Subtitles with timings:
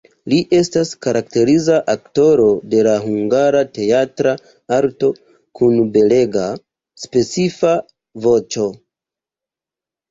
[0.31, 4.33] Li estas karakteriza aktoro de la hungara teatra
[4.79, 5.11] arto
[5.61, 6.51] kun belega,
[7.07, 7.79] specifa
[8.27, 8.69] voĉo.